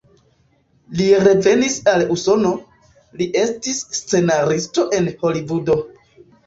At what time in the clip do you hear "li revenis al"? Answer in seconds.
1.01-2.07